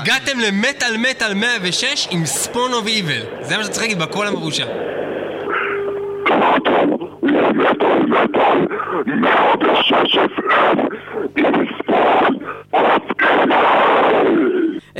[0.00, 3.22] הגעתם ל Metal Metal 106 עם Spawn of Evil.
[3.42, 4.66] זה מה שצריך להגיד בקול המרושע.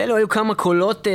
[0.08, 1.12] אלו היו כמה קולות אה,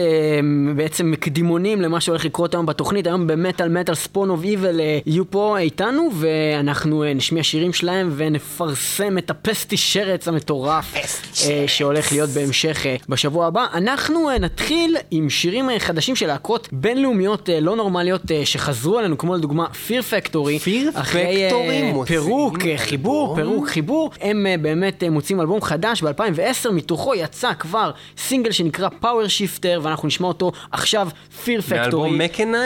[0.76, 3.08] בעצם קדימונים למה שהולך לקרות היום בתוכנית.
[3.08, 8.12] היום ב Metal Metal Spawn of Evil יהיו פה איתנו, ואנחנו אה, נשמיע שירים שלהם
[8.16, 13.66] ונפרסם את הפסטי שרץ המטורף אה, שהולך להיות בהמשך אה, בשבוע הבא.
[13.74, 19.00] אנחנו אה, נתחיל עם שירים אה, חדשים של להקות בינלאומיות אה, לא נורמליות אה, שחזרו
[19.00, 20.60] עלינו, כמו לדוגמה Fear Factory.
[20.68, 23.36] אה, Factory מוציאים פירוק, אה, חיבור.
[23.36, 24.12] פירוק, חיבור.
[24.22, 30.08] הם אה, באמת אה, מוצאים אלבום חדש ב-2010, מתוכו יצא כבר סינגל שנקרא Powershifter, ואנחנו
[30.08, 31.08] נשמע אותו עכשיו,
[31.44, 32.12] Fear Factory.
[32.12, 32.18] מאלבום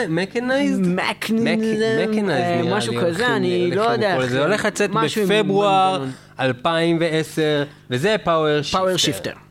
[0.08, 0.86] Mechanized?
[0.86, 4.26] Mechanism, אה, משהו כזה, אני לא יודע.
[4.26, 6.12] זה הולך לצאת בפברואר מנגנון.
[6.40, 9.47] 2010, וזה Powershifter.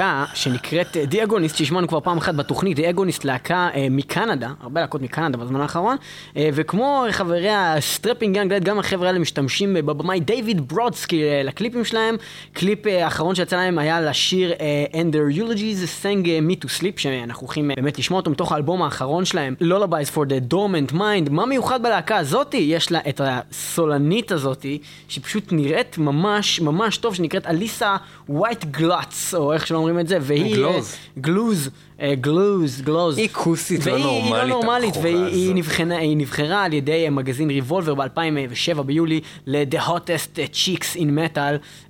[0.00, 4.80] ללהקה שנקראת The Agonist, שהשמענו כבר פעם אחת בתוכנית, The Agonist להקה אה, מקנדה, הרבה
[4.80, 5.96] להקות מקנדה בזמן האחרון,
[6.36, 12.16] אה, וכמו חבריה Strapping Young גם החבר'ה האלה משתמשים בבמאי דיוויד ברודסקי אה, לקליפים שלהם.
[12.52, 16.68] קליפ אה, האחרון שיצא להם היה לשיר אה, And their eulogies sang אה, me to
[16.80, 20.92] sleep, שאנחנו הולכים אה, באמת לשמוע אותו מתוך האלבום האחרון שלהם, Lullabies for the Dormant
[20.92, 21.30] Mind.
[21.30, 22.56] מה מיוחד בלהקה הזאתי?
[22.56, 27.96] יש לה את הסולנית הזאתי, שפשוט נראית ממש ממש טוב, שנקראת אליסה
[28.28, 30.54] ווייט גלאץ, או איך שלא אומרים את זה, והיא...
[30.54, 30.94] גלוז.
[31.18, 31.70] גלוז.
[32.00, 33.18] אה, גלוז, גלוז.
[33.18, 35.54] היא כוסית לא והיא- היא נורמלית, לא נורמלית, והיא.
[35.54, 41.38] נבחנה, נבחרה על ידי אה, מגזין ריבולבר ב-2007 ביולי ל-The Hottest Chicks in Metal,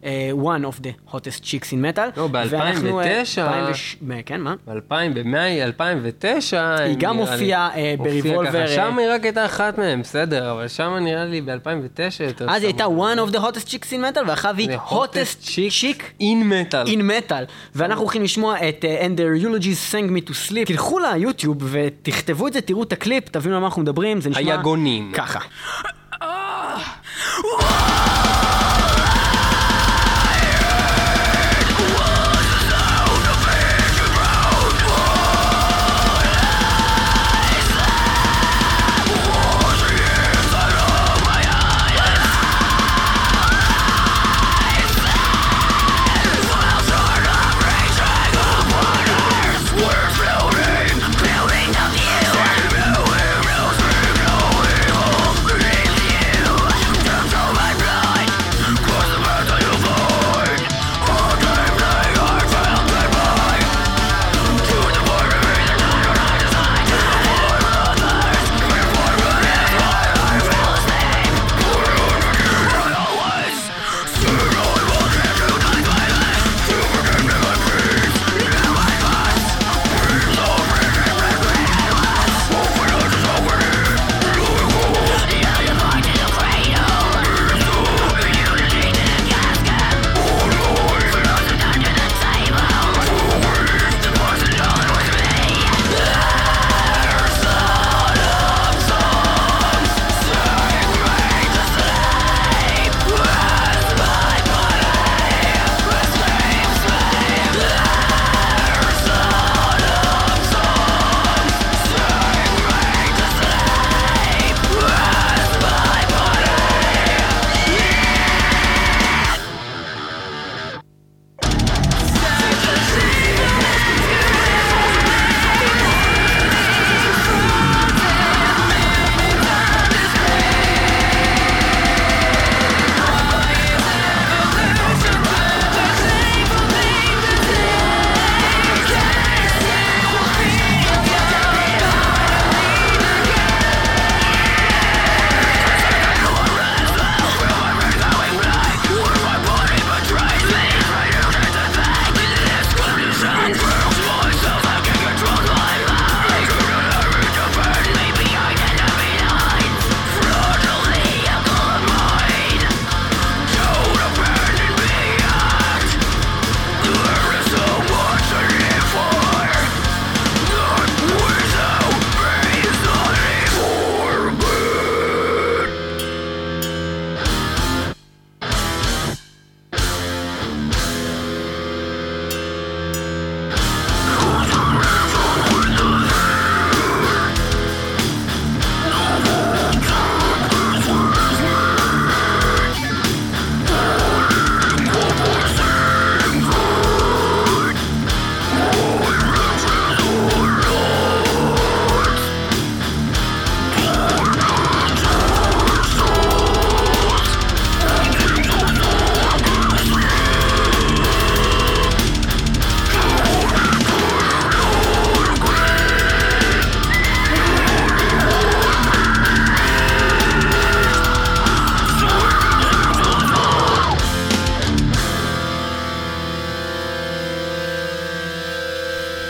[0.05, 2.01] אה, one of the Hottest Chicks in Metal.
[2.17, 3.39] לא, ואנחנו, אה, ב-2009.
[3.69, 4.55] 2000 כן, מה?
[4.67, 6.75] ב-2000, במאי 2009...
[6.81, 11.41] היא גם הופיעה, בריבולבר, שם היא רק הייתה אחת מהם, בסדר, אבל שם נראה לי
[11.41, 11.53] ב-2009
[12.27, 12.47] יותר...
[12.51, 16.25] אז היא הייתה one of the hottest chicks in metal, ואחריו היא hottest chick in
[16.51, 16.87] metal.
[16.89, 17.45] in metal.
[17.75, 20.67] ואנחנו הולכים לשמוע את And their eulogies sang me to sleep.
[20.67, 24.52] תלכו ליוטיוב ותכתבו את זה, תראו את הקליפ, תבינו על מה אנחנו מדברים, זה נשמע...
[24.55, 25.12] היגונים.
[25.14, 25.41] ככה.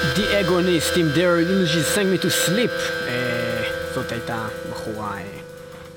[0.01, 2.71] The Agonist עם Their Illusions Sang Me to Sleep.
[3.09, 3.63] אה,
[3.95, 4.39] זאת הייתה
[4.71, 5.23] בחורה אה,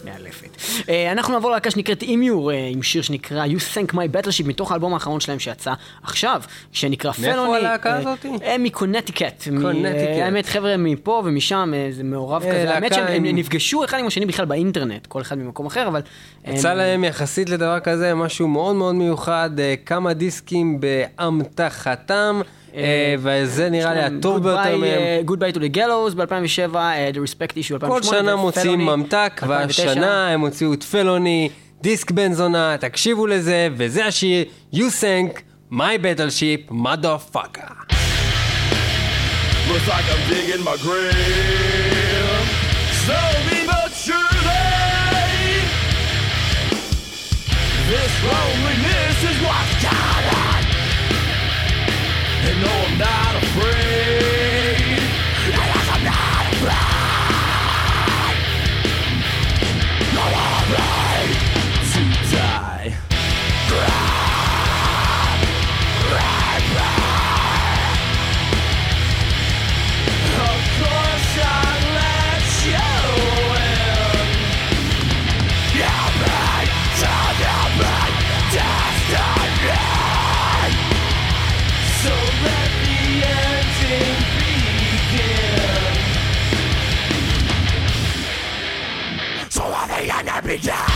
[0.06, 0.48] מאלפת.
[0.90, 4.72] אה, אנחנו נעבור להקה שנקראת אימיור, אה, עם שיר שנקרא You Sank My Battleship, מתוך
[4.72, 6.42] האלבום האחרון שלהם שיצא עכשיו,
[6.72, 7.28] שנקרא פלוני.
[7.36, 8.28] מאיפה הלהקה הזאתי?
[8.44, 9.48] הם מקונטיקט.
[9.62, 9.88] קונטיקט.
[10.22, 12.74] האמת, חבר'ה מפה ומשם, אה, זה מעורב כזה.
[12.74, 16.02] האמת שהם הם נפגשו אחד עם השני בכלל באינטרנט, כל אחד ממקום אחר, אבל...
[16.46, 22.42] הם- יצא להם יחסית לדבר כזה משהו מאוד מאוד מיוחד, אה, כמה דיסקים באמתחתם,
[23.20, 25.26] וזה נראה לי הטוב ביותר מהם.
[25.26, 26.76] Good Bye to the Gallows ב-2007,
[27.14, 27.88] The Respect Issue 2008.
[27.90, 29.84] כל שנה מוציאים ממתק, 2009.
[29.88, 31.50] והשנה הם הוציאו את פלוני,
[31.82, 35.40] דיסק בן זונה, תקשיבו לזה, וזה השיר You Sank
[35.72, 37.74] My Battleship Motherfucker.
[39.70, 41.14] Looks like I'm digging my grave.
[43.06, 44.66] Slowly but surely,
[47.90, 49.73] this loneliness is it.
[52.46, 53.33] And no, I'm not
[90.54, 90.88] me down.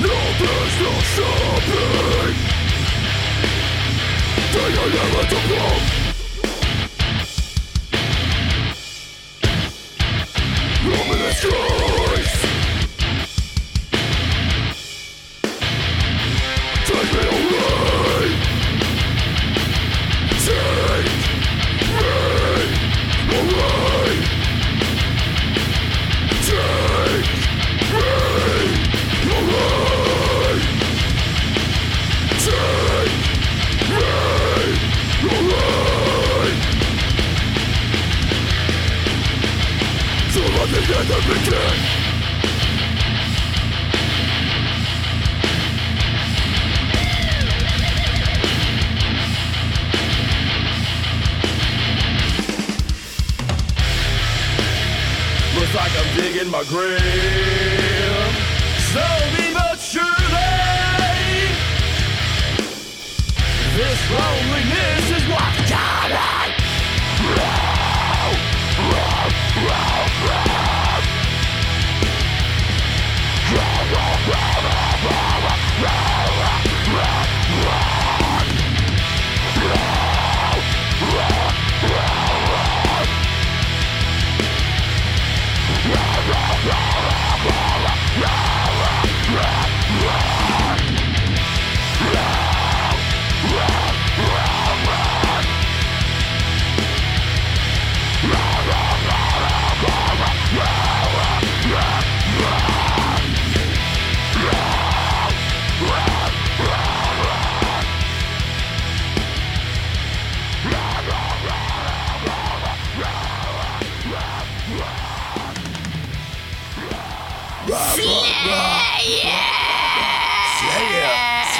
[0.00, 2.34] No, there's no stopping.
[4.52, 6.03] They are never to come.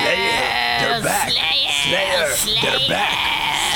[0.04, 1.30] Slayer, they're back.
[1.30, 2.28] Slayer,
[2.62, 3.16] they're back.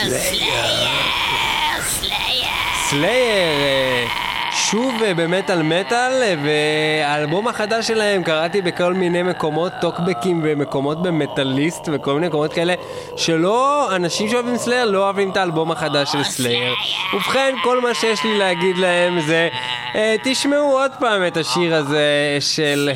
[0.05, 2.53] Slayer, Slayer.
[2.91, 4.28] Slayer.
[4.71, 11.03] שוב אה, ב Metal Metal, אה, והאלבום החדש שלהם קראתי בכל מיני מקומות, טוקבקים ומקומות
[11.03, 12.75] במטאליסט וכל מיני מקומות כאלה,
[13.17, 16.75] שלא, אנשים שאוהבים Slayer לא אוהבים את האלבום החדש של Slayer.
[17.15, 19.49] ובכן, כל מה שיש לי להגיד להם זה,
[19.95, 22.91] אה, תשמעו עוד פעם את השיר הזה של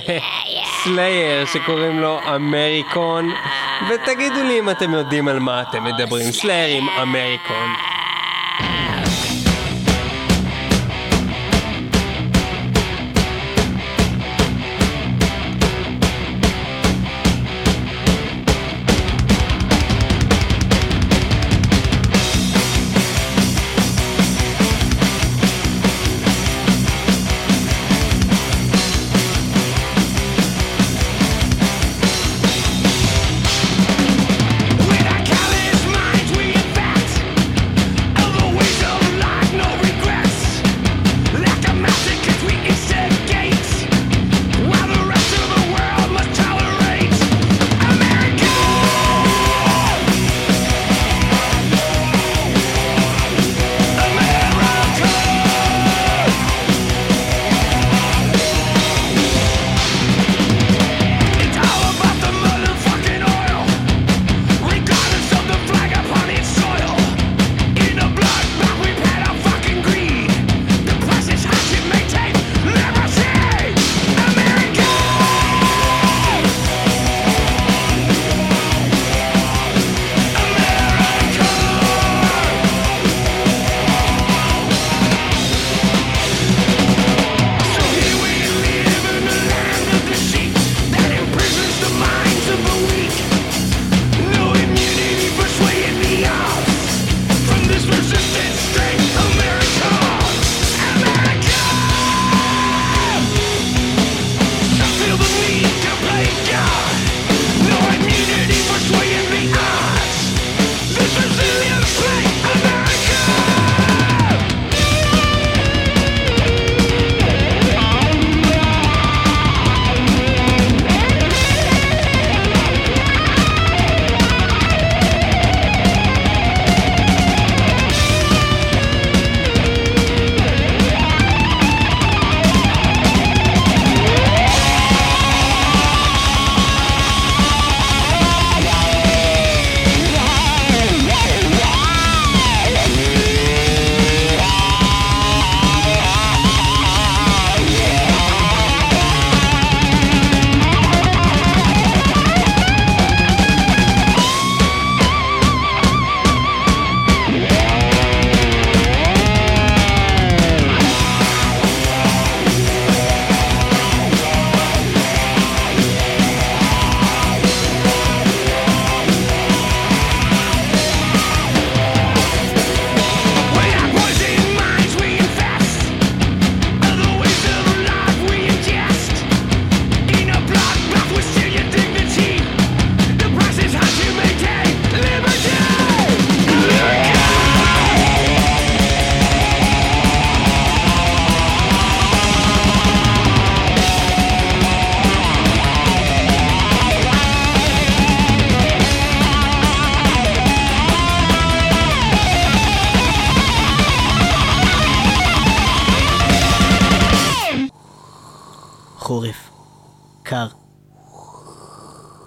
[0.85, 3.31] Slayer שקוראים לו Americon,
[3.91, 7.92] ותגידו לי אם אתם יודעים על מה אתם מדברים, Slayer עם Americon.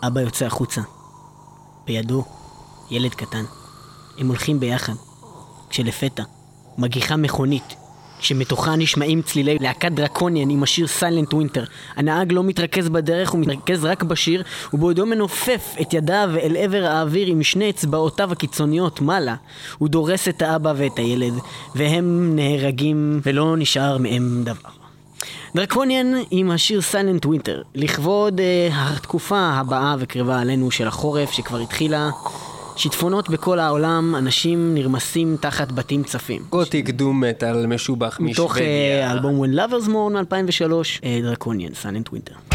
[0.08, 0.82] אבא יוצא החוצה.
[1.86, 2.24] בידו
[2.92, 3.44] ילד קטן.
[4.18, 4.94] הם הולכים ביחד.
[5.70, 6.24] כשלפתע
[6.78, 7.76] מגיחה מכונית
[8.20, 11.64] שמתוכה נשמעים צלילי להקת Draconian עם השיר Silent Winter.
[11.96, 17.28] הנהג לא מתרכז בדרך, הוא מתרכז רק בשיר, ובעודו מנופף את ידיו אל עבר האוויר
[17.28, 19.36] עם שני אצבעותיו הקיצוניות מעלה.
[19.78, 21.34] הוא דורס את האבא ואת הילד,
[21.76, 24.85] והם נהרגים ולא נשאר מהם דבר.
[25.56, 32.10] Draconian עם השיר Silent Winter, לכבוד אה, התקופה הבאה וקרבה עלינו של החורף שכבר התחילה.
[32.76, 36.42] שיטפונות בכל העולם, אנשים נרמסים תחת בתים צפים.
[36.50, 38.68] Gothic Doom Metal משובח מתוך משוודיה.
[38.68, 40.74] אה, האלבום Where Lovers Mourn מ-2003,
[41.24, 42.55] Draconian, Silent Winter.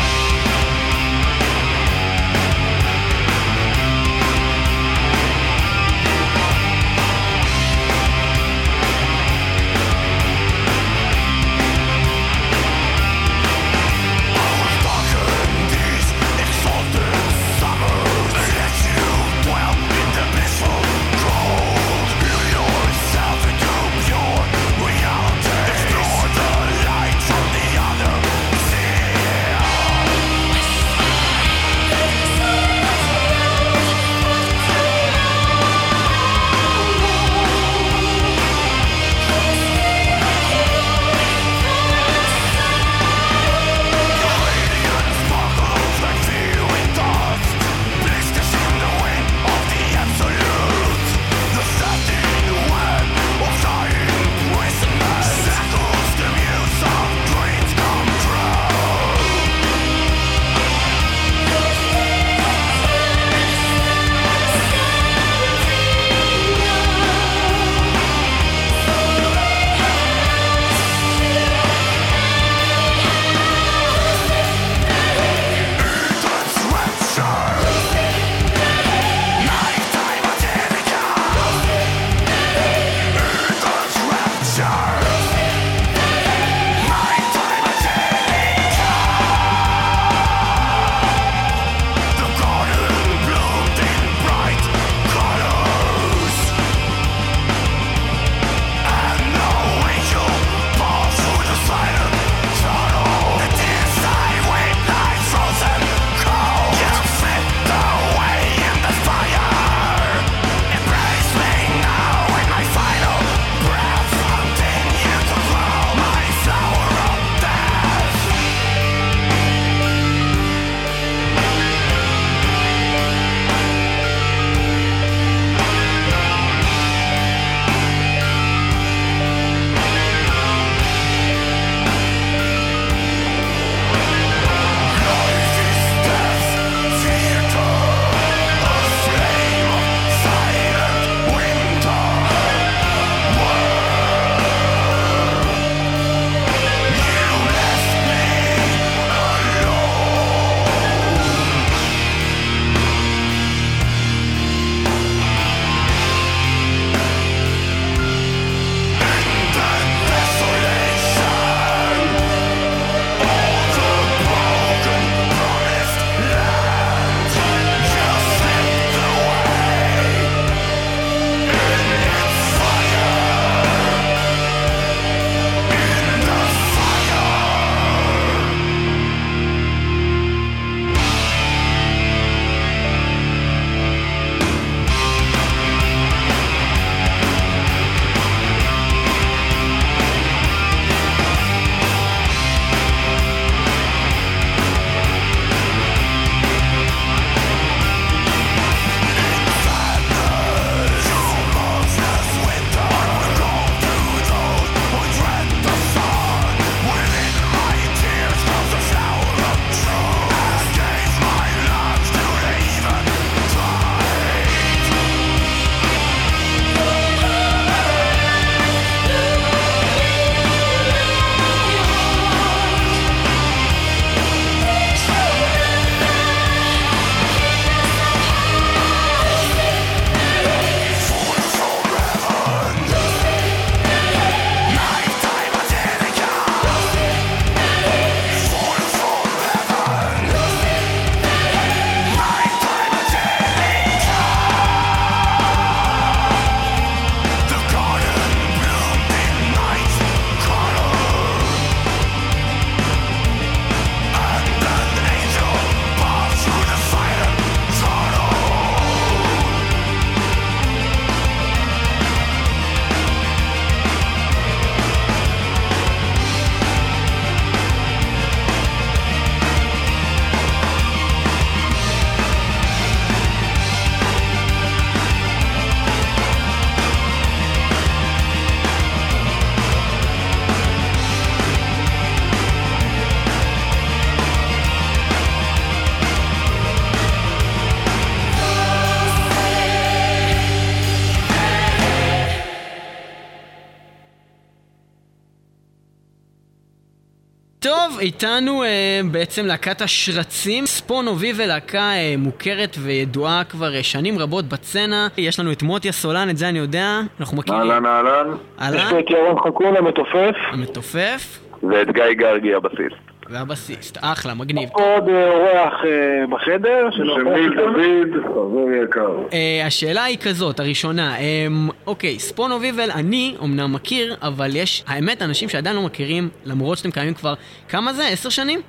[298.01, 300.67] איתנו אה, בעצם להקת השרצים.
[300.67, 305.09] ספון אוביב להקה אה, מוכרת וידועה כבר אה, שנים רבות בצנה.
[305.19, 307.61] יש לנו את מוטי הסולן, את זה אני יודע, אנחנו מכירים.
[307.61, 308.27] אהלן אהלן.
[308.61, 308.77] אהלן.
[308.77, 313.10] יש לי את ירון חכון המתופף, המתופף ואת גיא גרגי הבסיס.
[313.31, 313.99] והבסיסט.
[314.01, 314.69] אחלה, מגניב.
[314.73, 319.19] עוד אה, אורח אה, בחדר, שמיל דוד, חבר יקר.
[319.33, 321.47] אה, השאלה היא כזאת, הראשונה, אה,
[321.87, 326.91] אוקיי, ספון אוביבל, אני אמנם מכיר, אבל יש, האמת, אנשים שעדיין לא מכירים, למרות שאתם
[326.91, 327.35] קיימים כבר,
[327.69, 328.07] כמה זה?
[328.09, 328.61] עשר שנים?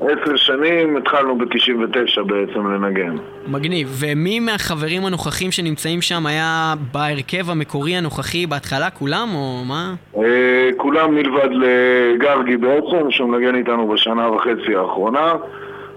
[0.00, 3.16] עשר שנים התחלנו ב-99 בעצם לנגן.
[3.46, 3.88] מגניב.
[4.00, 8.90] ומי מהחברים הנוכחים שנמצאים שם היה בהרכב המקורי הנוכחי בהתחלה?
[8.90, 9.94] כולם, או מה?
[10.16, 15.32] אה, כולם מלבד לגרגי בעצם, שמנגן איתנו בשנה וחצי האחרונה.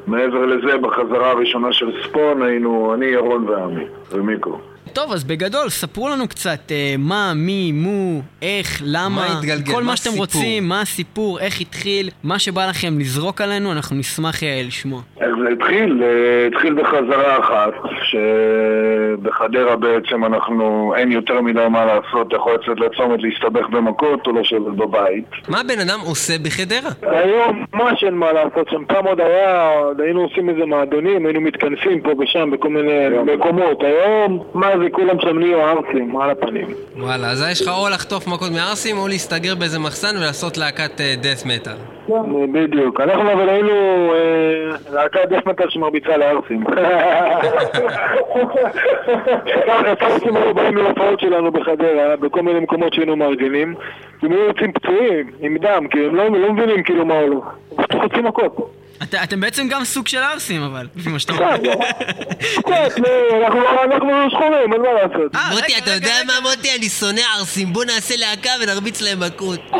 [0.07, 4.59] מעבר לזה, בחזרה הראשונה של ספון היינו אני, ירון ועמי, ומיקו.
[4.97, 9.81] טוב, אז בגדול, ספרו לנו קצת אה, מה, מי, מו, איך, למה, מה התגלגל, כל
[9.81, 10.25] מה מה שאתם הסיפור?
[10.25, 15.01] רוצים, מה הסיפור, איך התחיל, מה שבא לכם לזרוק עלינו, אנחנו נשמח אה, לשמוע.
[15.21, 16.03] איך זה התחיל?
[16.03, 17.73] אה, התחיל בחזרה אחת,
[18.09, 24.31] שבחדרה בעצם אנחנו, אין יותר מדי מה לעשות, אתה יכול לצאת לצומת להסתבך במכות או
[24.31, 25.25] לשבת בבית.
[25.47, 26.91] מה הבן אדם עושה בחדרה?
[27.01, 31.41] היום ממש אין מה לעשות שם, פעם עוד היה, עוד היינו עושים איזה מועדונים, היינו
[31.41, 36.67] מתכנסים פה ושם בכל מיני מקומות, היום, מה זה, כולם שם נהיו ערסים, על הפנים.
[36.97, 41.45] וואלה, אז יש לך או לחטוף מכות מערסים או להסתגר באיזה מחסן ולעשות להקת דאט
[41.45, 41.77] מטאל.
[42.53, 43.71] בדיוק, אנחנו אבל היינו
[44.13, 46.63] אה, להקת דף מטל שמרביצה לערסים.
[49.67, 53.75] ככה, טרסים היו באים להופעות שלנו בחדרה, בכל מיני מקומות שהיינו מארגנים,
[54.21, 57.43] הם היו יוצאים פצועים, עם דם, כי הם לא לא מבינים כאילו מה הולך.
[57.75, 58.76] פשוט חוצים מכות.
[59.03, 61.45] את, אתם בעצם גם סוג של ערסים, אבל, לפי מה שאתה אומר.
[61.53, 63.07] מכות, לא,
[63.45, 65.35] אנחנו- אנחנו שחורים, אין מה לעשות.
[65.35, 66.13] אה, מוטי, אתה יודע.
[66.27, 66.67] מה מוטי?
[66.77, 69.59] אני שונא ערסים, בוא נעשה להקה ונרביץ להם מכות.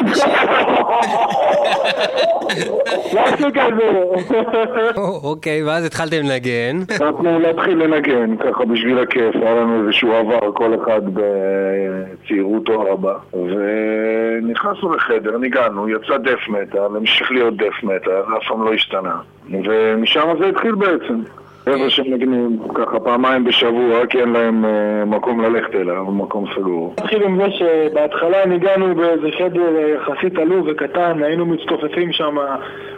[5.23, 6.77] אוקיי, ואז התחלתם לנגן.
[7.01, 14.93] אנחנו נתחיל לנגן, ככה בשביל הכיף, היה לנו איזשהו עבר, כל אחד בצעירותו הרבה, ונכנסנו
[14.95, 19.07] לחדר, ניגענו, יצא דף מטאל, המשיך להיות דף מטאל, אף פעם לא השתנה,
[19.50, 21.22] ומשם זה התחיל בעצם.
[21.67, 26.93] חבר'ה שמנגנים ככה פעמיים בשבוע, כי אין להם אה, מקום ללכת אליו, מקום סגור.
[26.99, 32.36] נתחיל עם זה שבהתחלה ניגענו באיזה חדר אה, יחסית עלוב וקטן, היינו מצטופפים שם,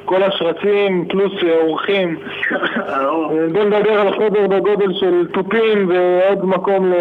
[0.05, 2.15] כל השרצים פלוס אה, אורחים.
[3.53, 6.93] בוא נדבר על חדר בגודל של תופים ועוד מקום ל...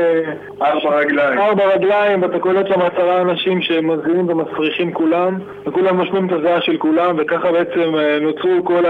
[0.63, 1.39] ארבע רגליים.
[1.39, 5.35] ארבע רגליים, ואתה קולט שם עשרה אנשים שמזינים ומסריחים כולם,
[5.67, 8.83] וכולם משמיעים את הזיעה של כולם, וככה בעצם נוצרו כל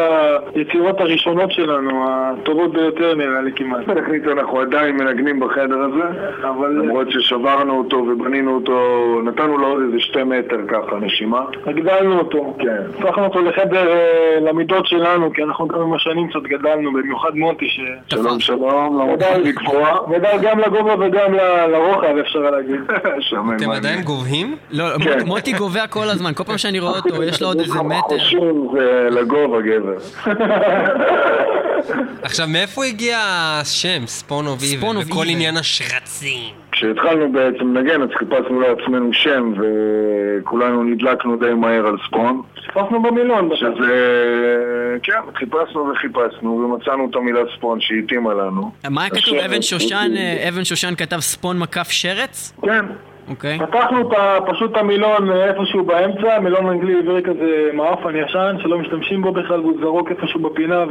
[0.55, 3.85] היצירות הראשונות שלנו, הטובות ביותר נראה לי כמעט.
[3.85, 6.05] טכנית אנחנו עדיין מנגנים בחדר הזה,
[6.49, 6.71] אבל...
[6.71, 8.81] למרות ששברנו אותו ובנינו אותו,
[9.25, 11.41] נתנו לו עוד איזה שתי מטר ככה נשימה.
[11.67, 12.57] הגדלנו אותו.
[12.59, 12.77] כן.
[13.07, 13.99] הפכנו אותו לחדר אה,
[14.41, 17.81] למידות שלנו, כי אנחנו גם עם השנים קצת גדלנו, במיוחד מוטי ש...
[18.09, 19.97] שלום שלום, למרות שהיא גבוהה.
[20.11, 21.33] גדל גם לגובה וגם
[21.73, 22.81] לרוחב אפשר להגיד.
[23.57, 24.57] אתם עדיין גובהים?
[24.73, 25.11] לא, כן.
[25.19, 28.17] מוט- מוטי גובע כל הזמן, כל פעם שאני רואה אותו, יש לו עוד איזה מטר.
[28.73, 29.97] זה לגובה גבר.
[32.23, 35.25] עכשיו, מאיפה הגיע השם, ספון אוף ספון איבל, of וכל.
[35.29, 36.55] עניין השרצים?
[36.73, 42.43] כשהתחלנו בעצם לנגן, אז חיפשנו לעצמנו שם, וכולנו נדלקנו די מהר על ספון.
[42.67, 43.51] חיפשנו במילון.
[43.57, 44.19] שזה...
[45.03, 48.71] כן, חיפשנו וחיפשנו, ומצאנו את המילה ספון שהתאימה לנו.
[48.91, 49.35] מה היה כתוב?
[49.39, 52.53] אבן שושן, אה, אבן שושן כתב ספון מקף שרץ?
[52.63, 52.85] כן.
[53.29, 53.59] אוקיי.
[53.59, 54.11] פתחנו
[54.47, 59.61] פשוט את המילון איפשהו באמצע, מילון אנגלי עברי כזה מעפן ישן, שלא משתמשים בו בכלל,
[59.61, 60.85] והוא זרוק איפשהו בפינה,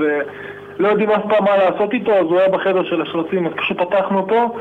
[0.80, 3.78] ולא יודעים אף פעם מה לעשות איתו, אז הוא היה בחדר של השרצים, אז פשוט
[3.82, 4.56] פתחנו אותו.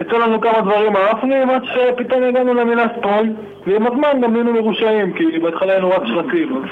[0.00, 3.34] יצא לנו כמה דברים על הפנים, עד שפתאום הגענו למילה Spawn,
[3.66, 6.62] ועם הזמן גם נהיינו מרושעים, כי בהתחלה היינו רק שרצים.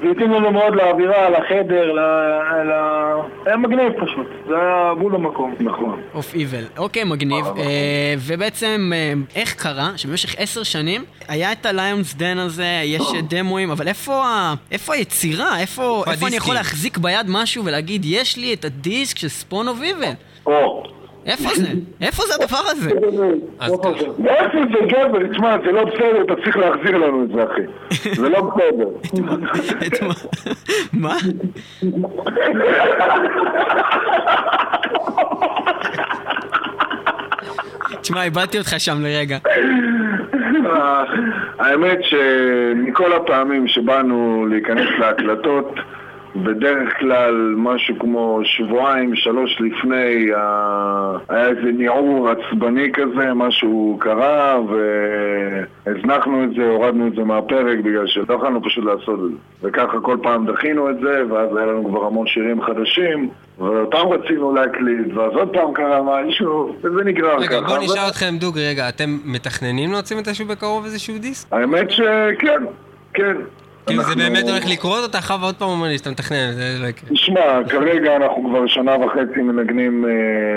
[0.00, 2.00] זה התאים לנו מאוד לאווירה, לחדר, ל...
[2.68, 2.72] ל...
[3.46, 5.54] היה מגניב פשוט, זה היה בול המקום.
[5.60, 6.00] נכון.
[6.14, 6.64] of Evil.
[6.78, 7.46] אוקיי, מגניב.
[7.46, 13.70] אה, ובעצם, אה, איך קרה שבמשך עשר שנים היה את הליונס דן הזה, יש דמואים,
[13.70, 15.60] אבל איפה היצירה?
[15.60, 16.36] איפה אני?
[16.36, 20.12] יכול להחזיק ביד משהו ולהגיד, יש לי את הדיסק של Spawn of Evil?
[21.26, 21.68] איפה זה?
[22.00, 22.90] איפה זה הדבר הזה?
[23.60, 23.88] אז ככה.
[24.26, 25.32] איפה זה גבר?
[25.32, 27.62] תשמע, זה לא בסדר, אתה צריך להחזיר לנו את זה, אחי.
[28.14, 28.88] זה לא בסדר.
[29.86, 30.14] את מה?
[30.92, 31.16] מה?
[38.00, 39.38] תשמע, איבדתי אותך שם לרגע.
[41.58, 45.74] האמת שמכל הפעמים שבאנו להיכנס להקלטות,
[46.36, 50.26] בדרך כלל משהו כמו שבועיים, שלוש לפני,
[51.28, 54.56] היה איזה ניעור עצבני כזה, משהו קרה,
[55.86, 59.68] והזנחנו את זה, הורדנו את זה מהפרק בגלל שלא יכולנו פשוט לעשות את זה.
[59.68, 64.54] וככה כל פעם דחינו את זה, ואז היה לנו כבר המון שירים חדשים, ואותם רצינו
[64.54, 67.56] להקליט, ואז עוד פעם קרה משהו, וזה נגרר ככה.
[67.56, 71.52] רגע, בוא נשאל אתכם, דוג, רגע, אתם מתכננים להוציא מתישהו בקרוב איזשהו דיסק?
[71.52, 72.62] האמת שכן,
[73.14, 73.36] כן.
[73.88, 76.76] כאילו זה אנחנו- באמת הולך לקרות, אתה חייב עוד פעם אומר לי שאתה מתכנן, זה
[76.82, 77.10] לא יקרה.
[77.10, 80.10] תשמע, כרגע אנחנו כבר שנה וחצי מנגנים אה,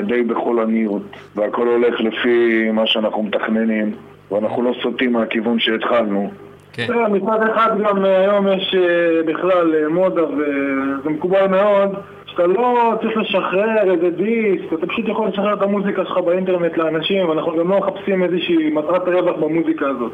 [0.07, 1.01] די בכל עניות,
[1.35, 3.91] והכל הולך לפי מה שאנחנו מתכננים,
[4.31, 6.31] ואנחנו לא סוטים מהכיוון שהתחלנו.
[6.73, 6.85] כן.
[6.87, 11.89] תראה, מצד אחד גם אה, היום יש אה, בכלל אה, מודה וזה מקובל מאוד
[12.31, 17.29] שאתה לא צריך לשחרר איזה דיסק, אתה פשוט יכול לשחרר את המוזיקה שלך באינטרנט לאנשים
[17.29, 20.11] ואנחנו גם לא מחפשים איזושהי מטרת רווח במוזיקה הזאת.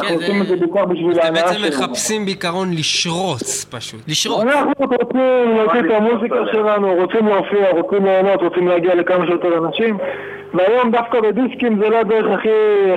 [0.00, 1.68] אנחנו זה- עושים את זה בעיקר בשביל אתם ההנאה בעצם שלנו.
[1.82, 4.00] מחפשים בעיקרון לשרוץ פשוט.
[4.08, 4.42] לשרות.
[4.42, 5.20] אנחנו רוצים
[5.56, 9.98] להוציא את המוזיקה שלנו, רוצים להופיע, רוצים ליהנות, רוצים להגיע לכמה שיותר אנשים
[10.54, 12.48] והיום דווקא בדיסקים זה לא הדרך הכי,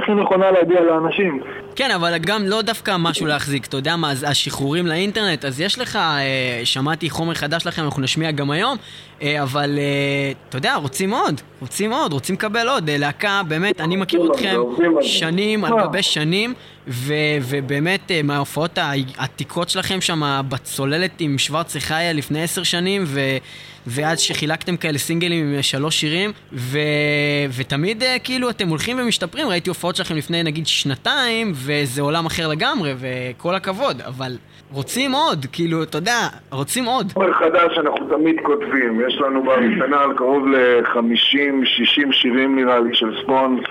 [0.01, 1.41] הכי נכונה להגיע לאנשים.
[1.75, 5.95] כן, אבל גם לא דווקא משהו להחזיק, אתה יודע מה, השחרורים לאינטרנט, אז יש לך,
[5.95, 8.77] אה, שמעתי חומר חדש לכם, אנחנו נשמיע גם היום,
[9.21, 12.89] אה, אבל אה, אתה יודע, רוצים עוד, רוצים עוד, רוצים לקבל עוד.
[12.89, 14.55] אה, להקה, באמת, אני מכיר אתכם.
[15.01, 15.87] שנים על אה.
[15.87, 16.53] גבי שנים,
[16.87, 18.77] ו- ובאמת, אה, מההופעות
[19.17, 23.19] העתיקות שלכם שם בצוללת עם שוורצי חיה לפני עשר שנים, ו...
[23.87, 26.79] ואז שחילקתם כאלה סינגלים עם אה, שלוש שירים, ו...
[27.51, 32.47] ותמיד אה, כאילו אתם הולכים ומשתפרים, ראיתי הופעות שלכם לפני נגיד שנתיים, וזה עולם אחר
[32.47, 34.37] לגמרי, וכל הכבוד, אבל
[34.73, 36.19] רוצים עוד, כאילו, אתה יודע,
[36.51, 37.11] רוצים עוד.
[37.13, 43.61] חומר חדש אנחנו תמיד כותבים, יש לנו בארסנל קרוב ל-50-60 שירים נראה לי של ספון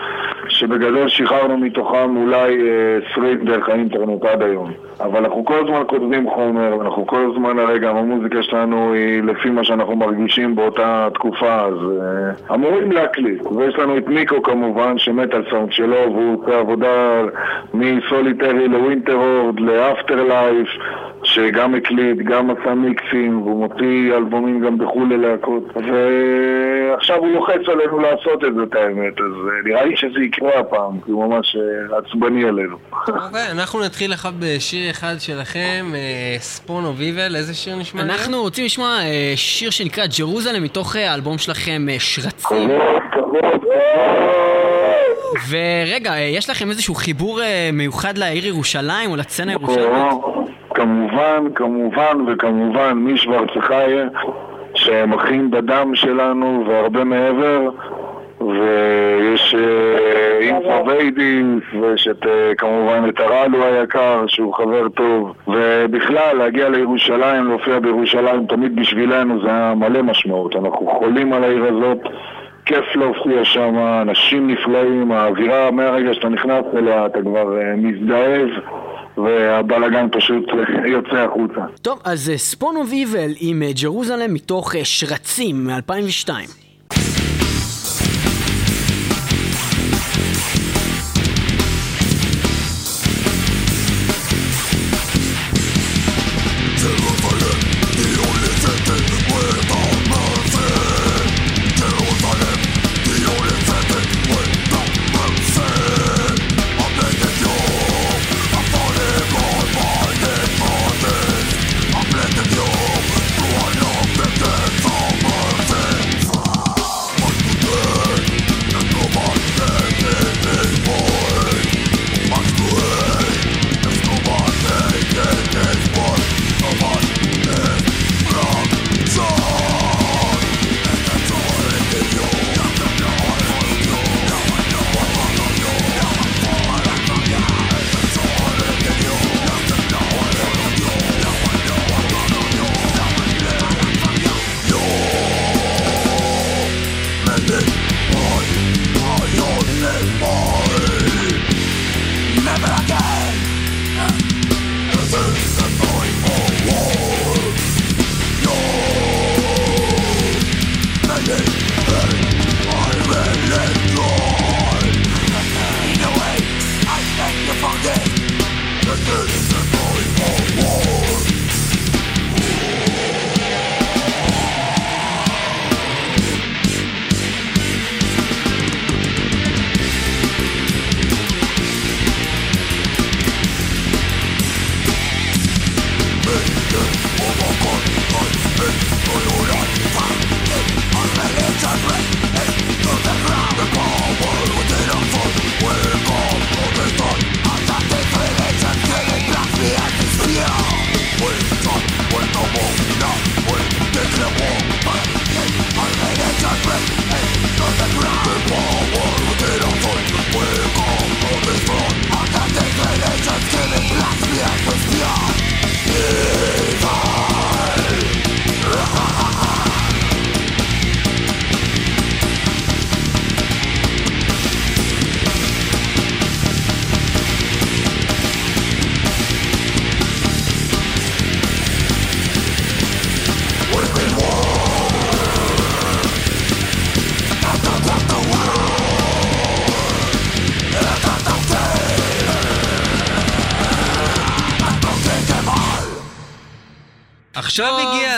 [0.49, 4.73] שבגדול שחררנו מתוכם אולי אה, 20 דרך האינטרנט עד היום.
[5.01, 9.51] אבל אנחנו כל הזמן כותבים חומר, אנחנו כל הזמן הרי גם המוזיקה שלנו היא לפי
[9.51, 13.47] מה שאנחנו מרגישים באותה תקופה אז אה, אמורים להקליט.
[13.47, 17.23] ויש לנו את מיקו כמובן שמת על סאונד שלו והוא עושה עבודה
[17.75, 20.69] מ Solitary ל Winterhorde ל Afterlife
[21.23, 25.65] שגם הקליט, גם עשה מיקסים, והוא מוציא אלבומים גם בחו"ל ללהקות.
[25.77, 29.15] ועכשיו הוא לוחץ עלינו לעשות את זה, את האמת.
[29.21, 32.77] אז אה, נראה לי שזה יקרה הפעם, כי הוא ממש אה, עצבני עלינו.
[33.09, 35.87] אוקיי, אנחנו נתחיל לך בשיר אחד שלכם,
[36.39, 38.03] ספון אוף איבל, איזה שיר נשמע?
[38.03, 42.69] אנחנו רוצים לשמוע אה, שיר שנקרא ג'רוזלם מתוך אה, האלבום שלכם אה, שרצים.
[42.69, 43.65] כבוד, כבוד,
[45.49, 50.30] ורגע, אה, יש לכם איזשהו חיבור אה, מיוחד לעיר ירושלים או לצנה ירושלים?
[50.81, 54.09] כמובן, כמובן וכמובן משוורצחיה,
[54.75, 57.71] שהם אחים בדם שלנו והרבה מעבר.
[58.41, 66.37] ויש אה, אינפו ויידיס, ויש את, אה, כמובן את הרלו היקר, שהוא חבר טוב, ובכלל,
[66.37, 70.57] להגיע לירושלים, להופיע בירושלים, תמיד בשבילנו זה היה מלא משמעות.
[70.57, 71.99] אנחנו חולים על העיר הזאת,
[72.67, 78.49] כיף להופיע שם, אנשים נפלאים, האווירה, מהרגע שאתה נכנס אליה, אתה כבר אה, מזדהב,
[79.17, 81.61] והבלאגן פשוט אה, יוצא החוצה.
[81.83, 86.31] טוב, אז Spawn of Evil עם אה, Jerusalem מתוך אה, שרצים מ-2002.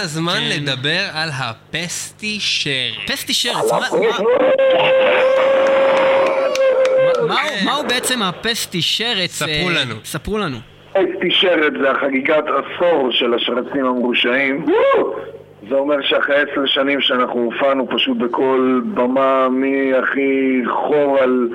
[0.02, 0.62] הזמן כן.
[0.62, 3.10] לדבר על הפסטי שרת.
[3.10, 3.88] פסטי שרץ, מה- מה-
[7.28, 9.30] מה- מהו- בעצם הפסטי שרץ?
[9.30, 9.94] ספרו לנו.
[10.04, 10.56] ספרו לנו.
[10.90, 14.66] אסתי שרת זה החגיגת עשור של השרצים המרושעים.
[15.68, 21.48] זה אומר שאחרי עשר שנים שאנחנו הופענו פשוט בכל במה מהכי חור על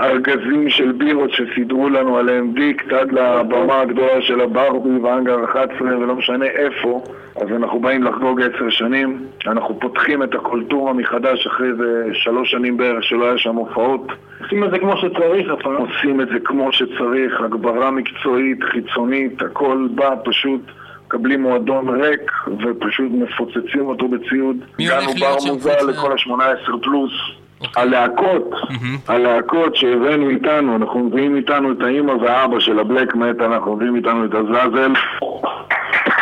[0.00, 6.14] ארגזים של בירות שסידרו לנו עליהם דיקט עד לבמה הגדולה של הברבי והאנגר 11 ולא
[6.14, 7.02] משנה איפה.
[7.36, 9.18] אז אנחנו באים לחגוג עשר שנים.
[9.46, 14.12] אנחנו פותחים את הקולטורה מחדש אחרי איזה שלוש שנים בערך שלא היה שם הופעות.
[14.42, 15.76] עושים את זה כמו שצריך הפעם.
[15.76, 20.60] עושים את זה כמו שצריך, הגברה מקצועית, חיצונית, הכל בא פשוט,
[21.08, 24.56] מקבלים מועדון ריק ופשוט מפוצצים אותו בציוד.
[24.78, 27.12] מי הולך הגענו להיות בר מוזל לכל ה-18 פלוס.
[27.60, 27.82] אוקיי.
[27.82, 28.50] הלהקות,
[29.08, 34.24] הלהקות שהבאנו איתנו, אנחנו מביאים איתנו את האימא והאבא של הבלק מט, אנחנו מביאים איתנו
[34.24, 34.92] את הזאזל.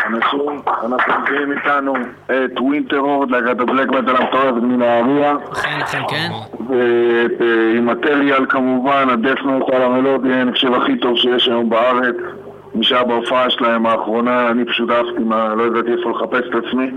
[0.06, 1.94] אנחנו מביאים איתנו
[2.26, 5.36] את Winterhorde, להקת ה Black Metal המטורפת מנהריה.
[5.52, 6.28] אכן, אכן, כן.
[6.58, 12.16] ואת אה, Immaterial כמובן, ה Death Metal המלודי, אני חושב הכי טוב שיש היום בארץ.
[12.76, 16.90] מי שהיה בהופעה שלהם האחרונה, אני פשוט עפתי מה, לא ידעתי איפה לחפש את עצמי.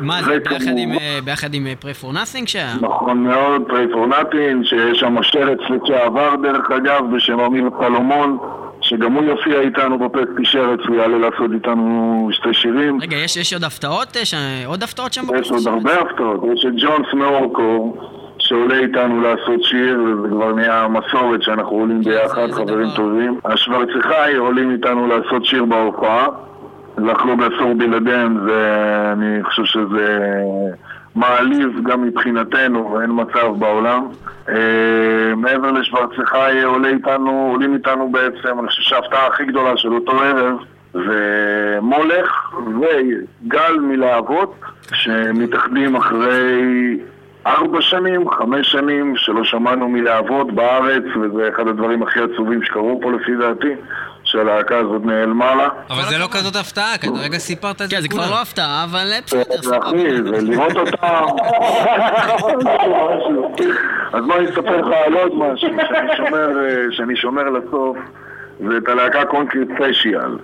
[0.00, 2.74] מה זה, וכמובן- ביחד עם, אה, ביחד עם Prey For Nothing שהיה?
[2.80, 8.38] נכון מאוד, Prey For Nothing, שיש שם שרץ לשעבר דרך אגב, בשם אמיר סלומון,
[8.80, 12.98] שגם הוא יופיע איתנו בפסטי שרץ, הוא יעלה לעשות איתנו שתי שירים.
[13.02, 14.16] רגע, יש יש עוד הפתעות?
[14.16, 14.34] אה, ש-
[14.66, 15.66] עוד הפתעות שם יש עוד?
[15.66, 17.96] הרבה הפתעות, יש את ג'ונס מאורקו
[18.42, 22.88] שעולה איתנו לעשות שיר, וזה כבר נהיה מסורת שאנחנו עולים ביחד, זה חברים.
[22.96, 23.40] טובים.
[23.44, 26.26] השוורצחאי עולים איתנו לעשות שיר בהופעה,
[26.98, 30.18] לחלוג עשור בלעדיהם, זה, אני חושב שזה
[31.14, 34.06] מעליב גם מבחינתנו, אין מצב בעולם.
[34.48, 40.12] אה, מעבר לשוורצחאי עולה איתנו, עולים איתנו בעצם, אני חושב שההפתעה הכי גדולה של אותו
[40.12, 40.56] ערב
[40.92, 44.54] זה מולך וגל מלהבות
[44.92, 46.98] שמתאחדים אחרי
[47.46, 53.12] ארבע שנים, חמש שנים שלא שמענו מלהבות בארץ וזה אחד הדברים הכי עצובים שקרו פה
[53.12, 53.74] לפי דעתי
[54.24, 58.02] שהלהקה הזאת נעלמה לה אבל זה לא כזאת הפתעה, כי הרגע סיפרת את זה כן,
[58.02, 58.30] זה כבר.
[58.30, 59.88] לא הפתעה, אבל אה, בסדר, זה סבבה.
[59.88, 60.96] אחי, זה לראות אותם
[64.12, 67.96] אז בוא אני אספר לך על עוד משהו שאני שומר, אה, שאני שומר לסוף
[68.68, 70.36] זה את הלהקה Concrete Facial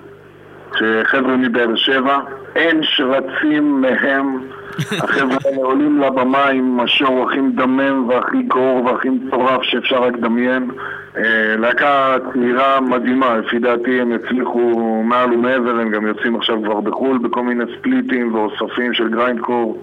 [0.76, 2.18] שחבר'ה מבאר שבע,
[2.56, 4.38] אין שרצים מהם.
[5.02, 10.70] החבר'ה האלה עולים לבמה עם השור הכי מדמם והכי גרור והכי מטורף שאפשר רק לדמיין.
[11.16, 16.80] אה, להקה צעירה מדהימה, לפי דעתי הם יצליחו מעל ומעבר, הם גם יוצאים עכשיו כבר
[16.80, 19.82] בחו"ל בכל מיני ספליטים ואוספים של grindcore.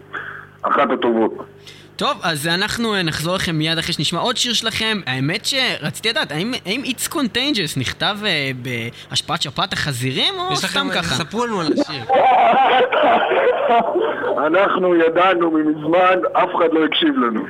[0.61, 1.45] אחת הטובות
[1.95, 4.97] טוב, אז אנחנו אה, נחזור לכם מיד אחרי שנשמע עוד שיר שלכם.
[5.05, 8.51] האמת שרציתי לדעת, האם האם It's Contagious נכתב אה,
[9.09, 11.15] בהשפעת שפעת החזירים, או יש סתם לכם, ככה?
[11.15, 12.03] ספרו לנו על השיר.
[14.47, 17.43] אנחנו ידענו ממזמן, אף אחד לא הקשיב לנו.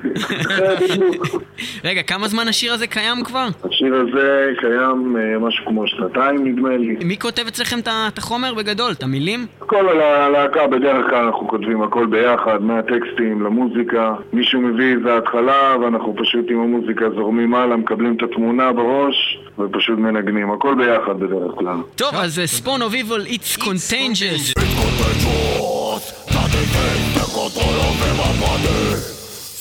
[1.83, 3.47] רגע, כמה זמן השיר הזה קיים כבר?
[3.63, 8.91] השיר הזה קיים אה, משהו כמו שנתיים נדמה לי מי כותב אצלכם את החומר בגדול?
[8.91, 9.45] את המילים?
[9.59, 16.15] כל הלהקה בדרך כלל אנחנו כותבים הכל ביחד, מהטקסטים למוזיקה מישהו מביא איזה התחלה ואנחנו
[16.17, 21.77] פשוט עם המוזיקה זורמים הלאה, מקבלים את התמונה בראש ופשוט מנגנים, הכל ביחד בדרך כלל
[21.95, 24.53] טוב, אז אה, Spawn of Evil, It's Contagious.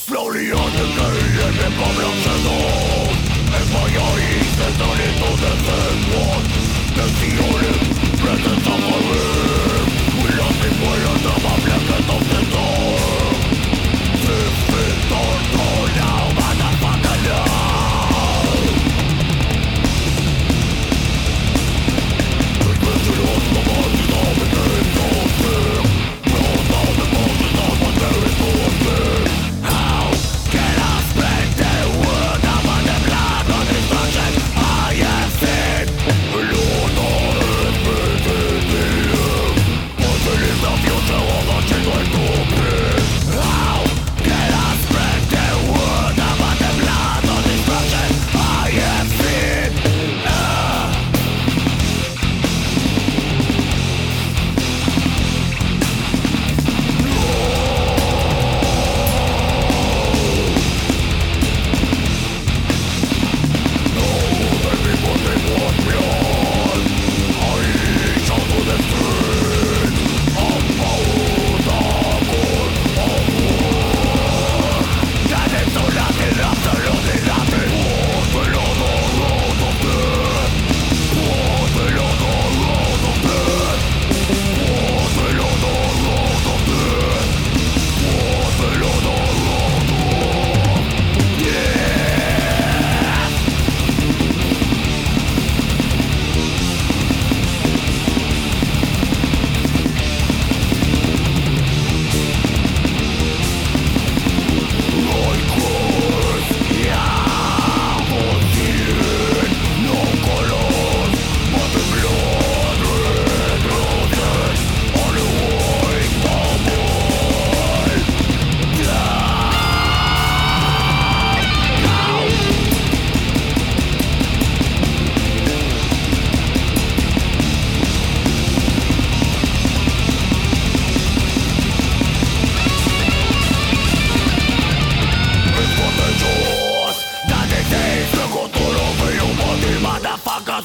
[0.09, 1.70] Slowly on the gate and the
[3.57, 4.55] And my eyes
[6.22, 6.47] one
[8.22, 9.34] presence of a room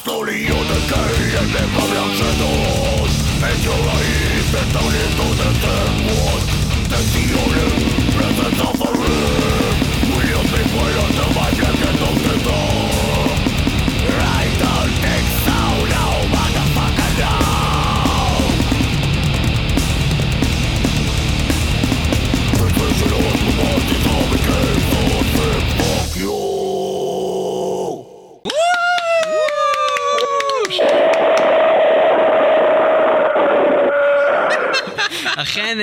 [0.04, 1.60] 所里有的根 oil the
[3.40, 4.08] 没救了一
[4.50, 5.08] 遍，当 then
[8.16, 8.60] pumping 造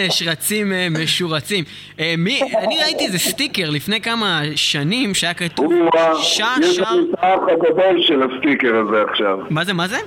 [0.09, 1.63] שרצים אה, משורצים.
[1.99, 6.79] אה, מי, אני ראיתי איזה סטיקר לפני כמה שנים שהיה כתוב או-אה, שע יש.
[6.79, 9.37] לנו את האח הגדול של הסטיקר הזה עכשיו.
[9.49, 9.97] מה זה, מה זה?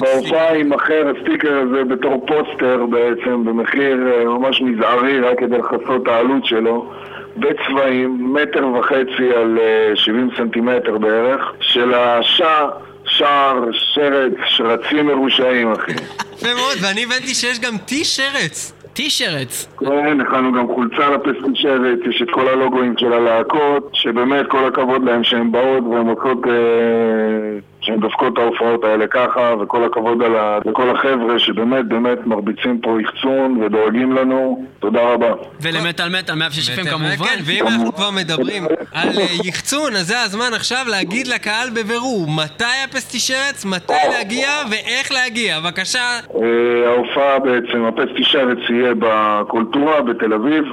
[0.00, 6.08] בהופעה יימכר הסטיקר הזה בתור פוסטר בעצם, במחיר אה, ממש מזערי, רק כדי לכסות את
[6.08, 6.92] העלות שלו.
[7.36, 12.68] בצבעים, מטר וחצי על אה, 70 סנטימטר בערך, של השע,
[13.06, 15.92] שער, שרץ, שרצים מרושעים, אחי.
[15.92, 18.79] יפה מאוד, ואני הבנתי שיש גם טי-שרץ.
[18.92, 19.76] טי-שרץ.
[19.78, 25.24] כן, הכנו גם חולצה לפסטישרת, יש את כל הלוגוים של הלהקות, שבאמת כל הכבוד להם
[25.24, 30.58] שהן באות והן עושות, אה, שהן דופקות את ההופעות האלה ככה, וכל הכבוד על ה...
[30.64, 35.32] לכל החבר'ה שבאמת באמת מרביצים פה יחצון ודואגים לנו, תודה רבה.
[35.60, 37.34] ולמטאל מטאל 106 FM כן, כמובן.
[37.44, 42.64] ואם אנחנו כבר מדברים על אה, יחצון, אז זה הזמן עכשיו להגיד לקהל בבירור מתי
[42.84, 45.60] הפסטישרץ, מתי להגיע ואיך להגיע.
[45.60, 46.20] בבקשה.
[46.34, 50.64] אה, ההופעה בעצם, הפסטישרת יהיה בקולטורה בתל אביב,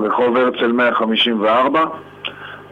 [0.00, 1.84] רחוב הרצל 154,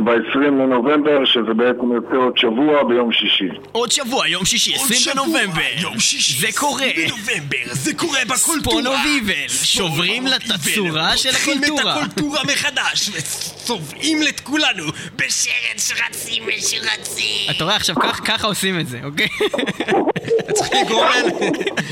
[0.04, 3.48] ב-20 לנובמבר, שזה בעצם יוצא עוד שבוע ביום שישי.
[3.72, 5.60] עוד שבוע, יום שישי, 20 בנובמבר.
[5.80, 6.86] יום שישי, זה קורה.
[6.96, 8.82] בנובמבר, זה קורה בקולטורה.
[8.82, 11.92] ספונו ויבל, שוברים לתצורה של פותחים הקולטורה.
[11.92, 14.84] את הקולטורה מחדש, וצובעים את כולנו
[15.16, 17.50] בשרץ שרצים ושרצים.
[17.50, 17.94] אתה רואה עכשיו,
[18.24, 19.28] ככה עושים את זה, אוקיי?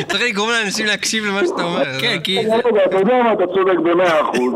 [0.08, 2.00] צריך לגרום לאנשים להקשיב למה שאתה אומר.
[2.00, 2.54] כן, כי זה...
[2.54, 4.54] רגע, אתה יודע מה, אתה צודק במאה אחוז.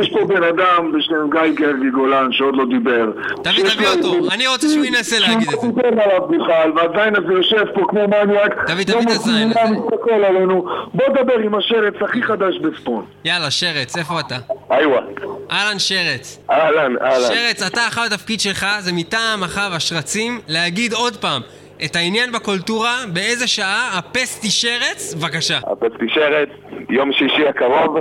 [0.00, 3.10] יש פה בן אדם בשם גיא גרגי גולן שעוד לא דיבר.
[3.42, 4.32] תביא, תביא אותו.
[4.32, 5.50] אני רוצה שהוא ינסה להגיד את זה.
[5.50, 8.54] שהוא דיבר עליו בכלל, והזין הזה יושב פה כמו מניאק.
[8.66, 9.60] תביא, תביא את הזין הזה.
[9.70, 10.66] מסתכל עלינו.
[10.94, 13.04] בוא דבר עם השרץ הכי חדש בספון.
[13.24, 14.36] יאללה, שרץ, איפה אתה?
[14.70, 15.00] איווה.
[15.50, 16.38] אהלן שרץ.
[16.50, 17.28] אהלן, אהלן.
[17.34, 21.42] שרץ, אתה עכשיו התפקיד שלך, זה מטעם אחאב השרצים, להגיד עוד פעם
[21.84, 25.58] את העניין בקולטורה, באיזה שעה, הפסטי שרץ, בבקשה.
[25.66, 26.48] הפסטישרת,
[26.90, 27.96] יום שישי הקרוב,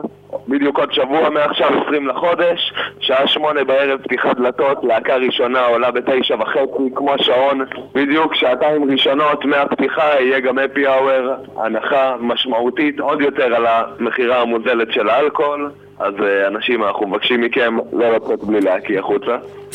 [0.48, 6.36] בדיוק עוד שבוע מעכשיו, 20 לחודש, שעה שמונה בערב פתיחת דלתות, להקה ראשונה עולה בתשע
[6.36, 13.56] וחצי, כמו שעון, בדיוק שעתיים ראשונות מהפתיחה יהיה גם אפי האוור, הנחה משמעותית עוד יותר
[13.56, 19.00] על המכירה המוזלת של האלכוהול, אז אה, אנשים, אנחנו מבקשים מכם לא לצאת בלי להקיא
[19.00, 19.26] החוצה.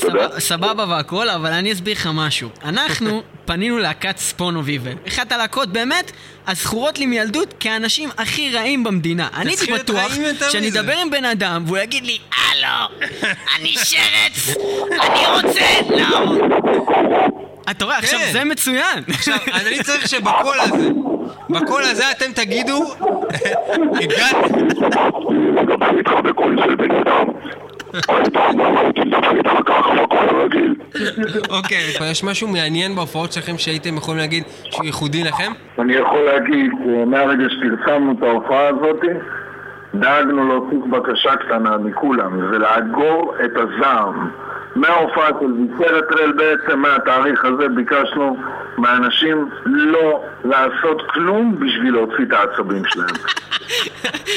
[0.00, 0.28] תודה.
[0.28, 2.48] סבבה- סבבה והכל, אבל אני אסביר לך משהו.
[2.64, 4.92] אנחנו פנינו להקת ספונו ויבל.
[5.08, 6.12] אחת הלהקות באמת
[6.46, 9.28] הזכורות לי מילדות כאנשים הכי רעים במדינה.
[9.36, 10.12] אני הייתי בטוח
[10.50, 10.68] שאני.
[10.68, 13.08] אדבר עם בן אדם והוא יגיד לי, הלו,
[13.56, 14.56] אני שרץ,
[15.00, 15.64] אני רוצה
[15.96, 16.46] נאו.
[17.70, 18.32] אתה רואה, עכשיו כן.
[18.32, 19.04] זה מצוין.
[19.08, 20.88] עכשיו, אני צריך שבקול הזה,
[21.50, 22.84] בקול הזה אתם תגידו,
[24.02, 24.36] הגעת...
[25.94, 27.26] מדבר איתך בקול של בן אדם.
[28.06, 30.74] כל פעם אמרתי לדבר איתך ככה בקול רגיל.
[31.50, 35.52] אוקיי, יש משהו מעניין בהופעות שלכם שהייתם יכולים להגיד שהוא ייחודי לכם?
[35.78, 39.00] אני יכול להגיד, אה, מהרגע שפרסמנו את ההופעה הזאת,
[39.94, 44.30] דאגנו להוסיף בקשה קטנה מכולם, זה לאגור את הזעם.
[44.76, 48.36] מההופעה של ויסרטרל בעצם, מהתאריך הזה, ביקשנו
[48.78, 53.14] מאנשים לא לעשות כלום בשביל להוציא את העצבים שלהם.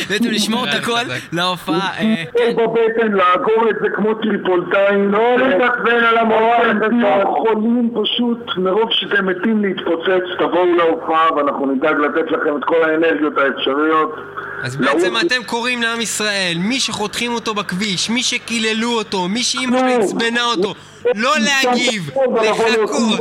[0.10, 1.02] בעצם לשמור את הכל.
[1.34, 1.90] להופעה.
[2.00, 6.80] אה, כן, בבטן, לאגור את זה כמו טריפוליטאים, לא להתעצבן על המורל,
[7.26, 13.34] חולים פשוט, מרוב שאתם מתים להתפוצץ, תבואו להופעה ואנחנו נדאג לתת לכם את כל האנרגיות
[13.38, 14.16] האפשריות.
[14.64, 19.78] אז בעצם אתם קוראים לעם ישראל, מי שחותכים אותו בכביש, מי שקיללו אותו, מי שאימא
[19.80, 20.74] שלו עצבנה אותו,
[21.16, 22.10] לא להגיב,
[22.44, 23.20] לחכות,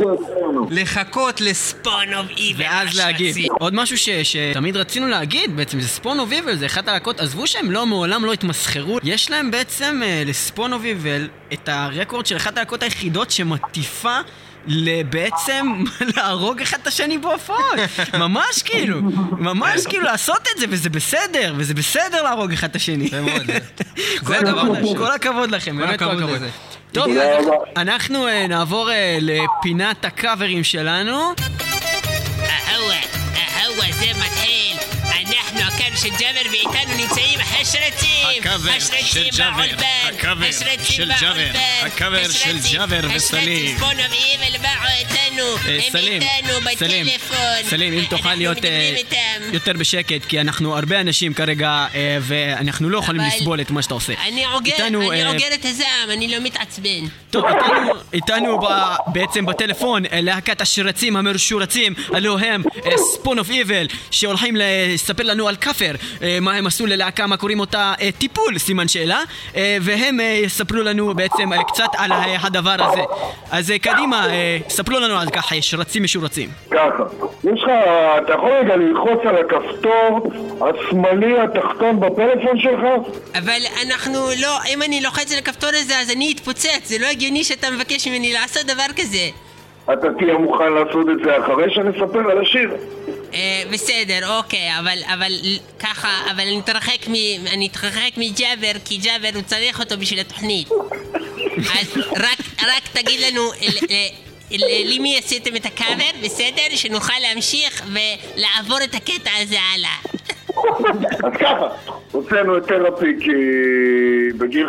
[0.70, 3.36] לחכות ל Spawn of Evil ואז להגיב.
[3.60, 7.46] עוד משהו ש, שתמיד רצינו להגיד, בעצם זה Spawn of Evil, זה אחת הלהקות, עזבו
[7.46, 12.26] שהם לא, מעולם לא התמסחרו, יש להם בעצם אה, ל Spawn of Evil את הרקורד
[12.26, 14.18] של אחת הלהקות היחידות שמטיפה
[15.10, 15.84] בעצם
[16.16, 17.64] להרוג אחד את השני בהופעות.
[18.18, 19.00] ממש כאילו,
[19.38, 23.10] ממש כאילו לעשות את זה, וזה בסדר, וזה בסדר להרוג אחד את השני.
[24.96, 26.42] כל הכבוד- לכם, באמת כל הכבוד.
[26.92, 27.06] טוב.
[27.76, 31.16] אנחנו אה, נעבור אה, לפינת הקאברים שלנו.
[32.40, 32.96] אהווה,
[33.36, 34.35] אהווה, זה מתחיל.
[36.06, 38.26] אנחנו הקאבר של ג'אבר ואיתנו נמצאים השרצים.
[38.26, 38.70] השרצים הקאבר
[40.52, 43.76] השרצים של ג'אבר, באולפן, הקאבר של השרצים- ג'אבר השרצים וסלים.
[43.76, 45.56] Spawn of Evil באו איתנו.
[45.64, 45.80] הם
[46.22, 47.36] איתנו בטלפון.
[47.70, 48.94] סלים, אם תוכל להיות אה.
[49.52, 53.94] יותר בשקט, כי אנחנו הרבה אנשים כרגע, אה, ואנחנו לא יכולים לסבול את מה שאתה
[53.94, 54.12] עושה.
[54.28, 57.04] אני אה, עוגר את הזעם, אני לא מתעצבן.
[57.30, 57.44] טוב,
[58.12, 58.58] איתנו,
[59.06, 62.62] בעצם בטלפון להקת השרצים המשורצים, הלו הם
[63.14, 65.92] Spawn of Evil, שהולכים לספר לנו על קאבר
[66.40, 69.20] מה הם עשו ללהקה, מה קוראים אותה אה, טיפול, סימן שאלה,
[69.56, 73.00] אה, והם אה, יספרו לנו בעצם אה, קצת על אה, הדבר הזה.
[73.50, 76.48] אז אה, קדימה, אה, ספרו לנו על ככה, שרצים משורצים.
[76.70, 77.02] ככה,
[77.44, 77.70] יש לך,
[78.24, 82.80] אתה יכול רגע ללחוץ על הכפתור השמאלי התחתון בפלאפון שלך?
[83.38, 87.44] אבל אנחנו לא, אם אני לוחץ על הכפתור הזה אז אני אתפוצץ, זה לא הגיוני
[87.44, 89.28] שאתה מבקש ממני לעשות דבר כזה.
[89.92, 92.70] אתה תהיה מוכן לעשות את זה אחרי שנספר על השיר.
[93.36, 95.32] אה, בסדר, אוקיי, אבל, אבל
[95.78, 97.14] ככה, אבל אני אתרחק מ...
[97.46, 100.68] אני אתרחק מג'אבר, כי ג'אבר הוא צריך אותו בשביל התוכנית.
[101.56, 103.50] אז רק, רק תגיד לנו
[104.84, 106.76] למי עשיתם את הקאבר, בסדר?
[106.76, 110.15] שנוכל להמשיך ולעבור את הקטע הזה הלאה.
[111.24, 111.68] אז ככה,
[112.12, 113.30] הוצאנו את תרפי כי
[114.38, 114.66] בגיל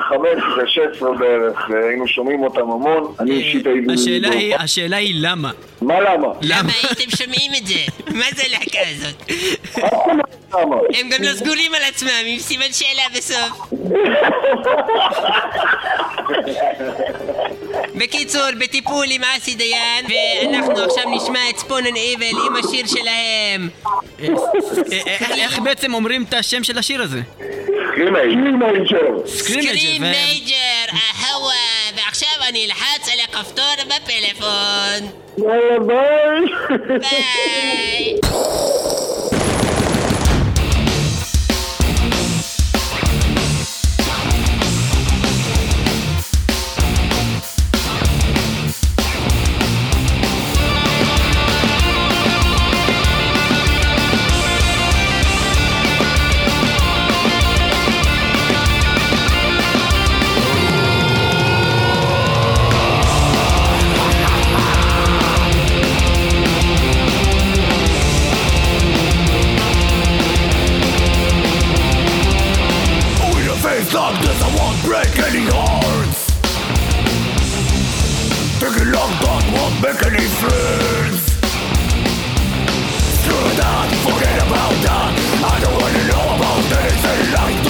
[1.01, 3.13] 15-16 בערך אה, היינו שומעים אותם המון.
[3.19, 3.93] אני אישית הייתי...
[3.93, 5.51] השאלה היא, השאלה היא למה.
[5.81, 6.27] מה למה?
[6.41, 7.79] למה הייתם שומעים את זה?
[8.11, 9.31] מה זה הלהקה הזאת?
[10.53, 10.75] למה?
[10.93, 13.69] הם גם לא סגורים על עצמם, עם סימן שאלה בסוף.
[17.95, 23.69] בקיצור, בטיפול עם אסי דיין, ואנחנו עכשיו נשמע את Spawn of Evil עם השיר שלהם.
[24.19, 27.21] אה, אה, איך- איך בעצם אומרים את השם של השיר הזה?
[27.95, 29.27] Screamager.
[29.27, 31.53] Screamag Scream ager, אהווה,
[31.95, 35.07] ועכשיו אני אלחץ על הכפתור בפלאפון.
[35.37, 36.99] יאללה ביי.
[36.99, 38.15] ביי.
[73.87, 76.27] This, I won't break any hearts.
[78.59, 81.23] Taking long thought won't make any friends.
[83.15, 85.11] Screw that, forget about that.
[85.41, 87.66] I don't wanna know about anything like.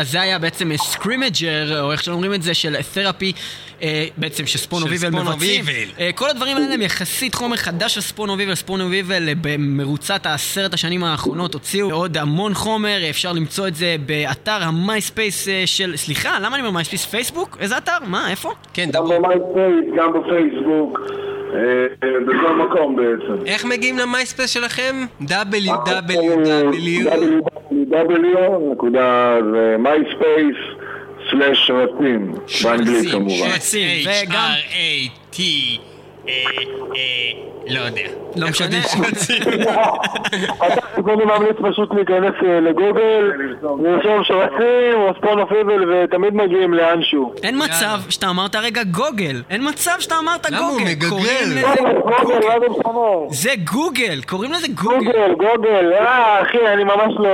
[0.00, 3.32] אז זה היה בעצם Screamager, או איך שאומרים את זה, של Therapy,
[3.82, 5.64] אה, בעצם of Evil Spawn מבצעים.
[6.00, 8.54] אה, כל הדברים האלה הם יחסית חומר חדש של Spawn of Evil.
[8.54, 13.74] Spawn of Evil אה, במרוצת העשרת השנים האחרונות הוציאו עוד המון חומר, אפשר למצוא את
[13.74, 15.96] זה באתר המייספייס של...
[15.96, 17.06] סליחה, למה אני אומר מייספייס?
[17.06, 17.56] פייסבוק?
[17.60, 17.92] איזה אתר?
[18.06, 18.50] מה, איפה?
[18.72, 19.08] כן, גם דברו.
[19.08, 21.00] במייספייס, גם בפייסבוק,
[22.26, 23.46] בכל מקום בעצם.
[23.46, 25.06] איך מגיעים למייספייס שלכם?
[25.22, 25.30] www.
[29.30, 30.60] www.myspace
[31.30, 32.34] סלאש רצים,
[32.64, 33.30] באנגלית כמובן.
[33.52, 35.40] שרצים, וגם- H-R-A-T,
[36.28, 36.32] אה,
[36.96, 37.32] אה,
[37.68, 38.02] לא יודע.
[38.36, 38.76] לא משנה.
[40.66, 43.32] אתה קודם ממליץ פשוט להיכנס אה, לגוגל,
[43.62, 47.34] לרשום שרצים או ספונופיבל ותמיד מגיעים לאנשהו.
[47.42, 49.42] אין מצב שאתה אמרת רגע גוגל.
[49.50, 50.90] אין מצב שאתה אמרת למה הוא גוגל.
[50.90, 51.62] מגגל?
[52.02, 54.96] גוגל, מה זה גוגל, קוראים לזה גוגל.
[54.98, 57.30] גוגל, גוגל, אה אחי, אני ממש לא...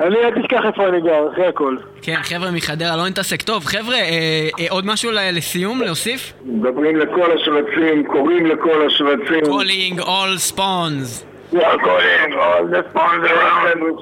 [0.00, 1.76] אני אל תשכח איפה אני גר, אחרי הכל.
[2.02, 3.42] כן, חבר'ה מחדרה, לא נתעסק.
[3.42, 6.32] טוב, חבר'ה, אה, אה, עוד משהו לסיום, להוסיף?
[6.44, 9.49] מדברים לכל השרצים, קוראים לכל השרצים.
[9.50, 11.24] Calling all spawns.
[11.50, 12.00] חבר'ה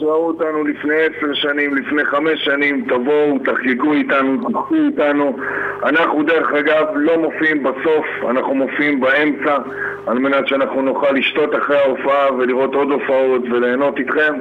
[0.01, 5.37] שראו אותנו לפני עשר שנים, לפני חמש שנים, תבואו, תחגגו איתנו, תחגגו איתנו.
[5.83, 9.57] אנחנו דרך אגב לא מופיעים בסוף, אנחנו מופיעים באמצע,
[10.07, 14.35] על מנת שאנחנו נוכל לשתות אחרי ההופעה ולראות עוד הופעות וליהנות איתכם.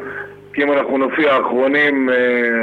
[0.53, 2.15] כי אם אנחנו נופיע האחרונים, אה,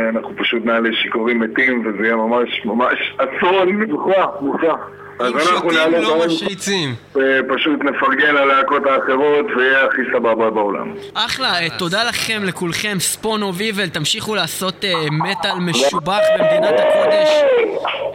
[0.09, 3.69] אנחנו פשוט נעלה שיכורים מתים, וזה יהיה ממש ממש אסון.
[3.69, 4.91] מוכרח, מוכרח.
[5.19, 6.35] אז אם אנחנו שותים נעלה לא באמצע.
[6.35, 6.95] משריצים.
[7.15, 10.95] ופשוט נפרגן ללהקות האחרות ויהיה הכי סבבה בעולם.
[11.15, 17.29] אחלה, אה, תודה לכם, לכולכם, ספון אוף איבל, תמשיכו לעשות אה, מטאל משובח במדינת הקודש.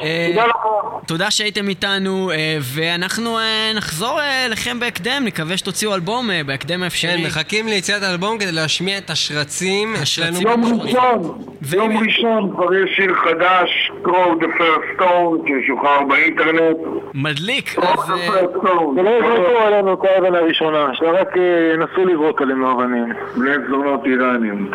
[0.01, 0.45] אה,
[1.07, 2.31] תודה שהייתם איתנו,
[2.61, 3.37] ואנחנו
[3.75, 7.17] נחזור אליכם בהקדם, נקווה שתוציאו אלבום בהקדם האפשרי.
[7.17, 9.95] כן, מחכים ליציאת האלבום כדי להשמיע את השרצים.
[10.41, 11.43] יום ראשון,
[11.73, 13.69] יום ראשון כבר יש שיר חדש,
[14.03, 16.77] Crow the First Stone, ששוחרר באינטרנט.
[17.13, 18.99] מדליק, אז the אה, First Stone.
[18.99, 21.43] ולא יזרקו עלינו את האבן הראשונה, שרק אה,
[21.73, 23.13] ינסו לזרוק עלינו אבנים.
[23.37, 24.71] בני זונות איראנים.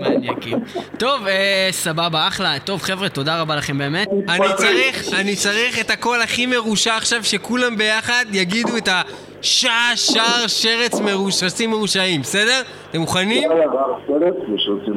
[0.00, 0.58] מניאקים.
[0.98, 2.58] טוב, אה, סבבה, אחלה.
[2.64, 4.08] טוב, חבר'ה, תודה רבה לכם באמת.
[4.28, 10.46] אני צריך, אני צריך את הקול הכי מרושע עכשיו, שכולם ביחד יגידו את השעה, שער,
[10.46, 12.60] שרץ, מרוש- שרצים מרושעים, בסדר?
[12.90, 13.48] אתם מוכנים?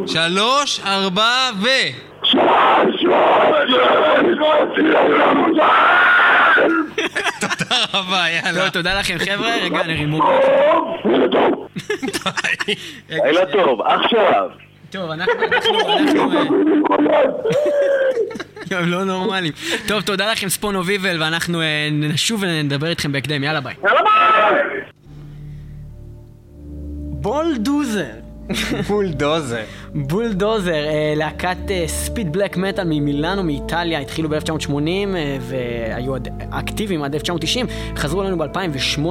[0.08, 1.68] שלוש, ארבע, ו...
[7.40, 8.70] תודה רבה, יאללה.
[8.70, 9.56] תודה לכם, חבר'ה.
[9.64, 10.24] רגע, אני רימור.
[13.10, 14.50] לילה טוב, עכשיו.
[14.90, 16.32] טוב, אנחנו, אנחנו, אנחנו...
[18.72, 19.52] אה, הם לא נורמלים.
[19.88, 23.44] טוב, תודה לכם, Spawn of Evil, ואנחנו אה, נשוב ונדבר איתכם בהקדם.
[23.44, 23.74] יאללה, ביי.
[27.22, 28.23] Bulldozer.
[28.88, 29.64] Bulldozer.
[29.96, 31.58] Bulldozer, אה, להקת
[31.88, 34.72] speed black metal ממילאנו מאיטליה, התחילו ב-1980
[35.16, 36.16] אה, והיו
[36.50, 37.66] אקטיביים עד 1990,
[37.96, 39.02] חזרו אלינו ב-2008,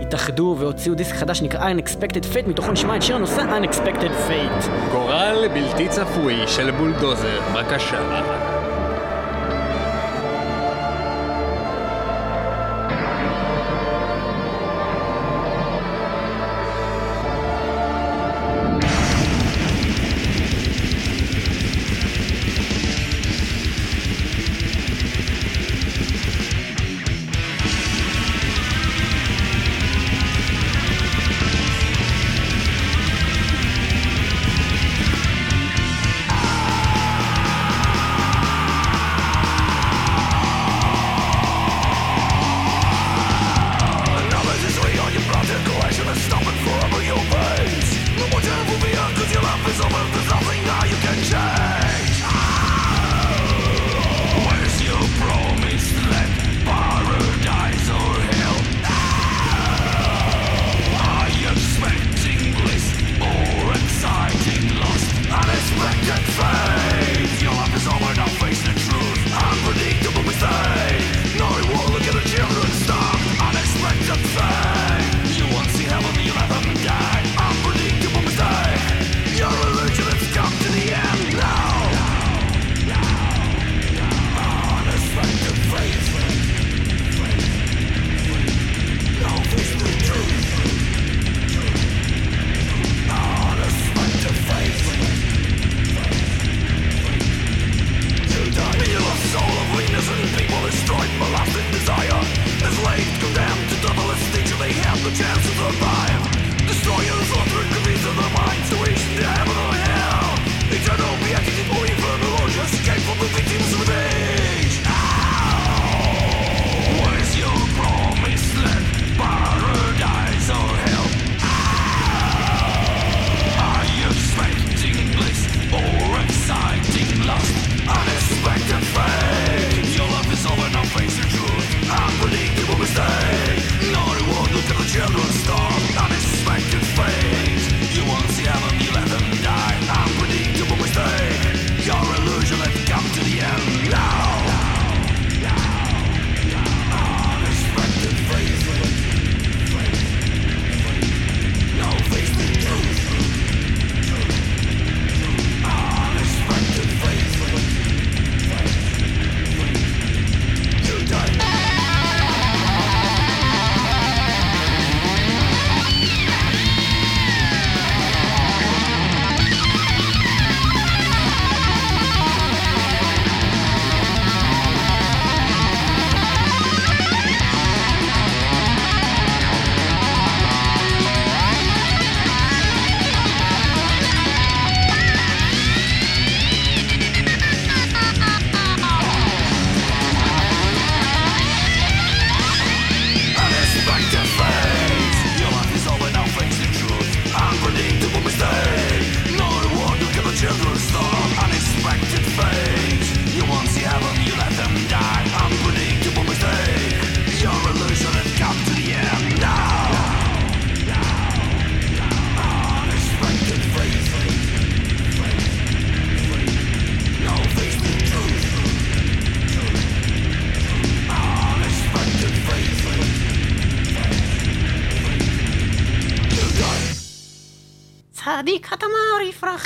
[0.00, 4.92] התאחדו והוציאו דיסק חדש שנקרא Unexpected Fate, מתוכו נשמע את שיר הנושא Unexpected Fate.
[4.92, 8.55] גורל בלתי צפוי של בולדוזר, בבקשה.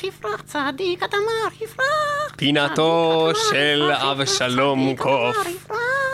[0.05, 2.35] יפרח יפרח, צדיק התמר יפרח.
[2.37, 5.37] פינתו של אבשלום קוף.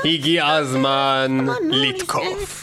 [0.04, 2.62] הגיע הזמן לתקוף.